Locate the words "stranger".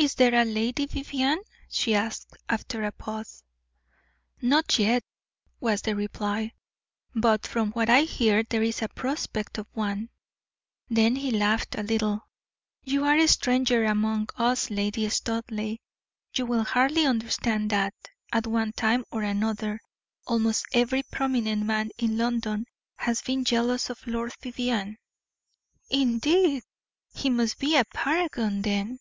13.26-13.86